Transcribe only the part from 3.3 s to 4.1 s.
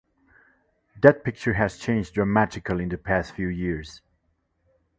few years.